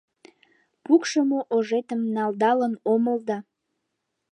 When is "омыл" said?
2.93-3.17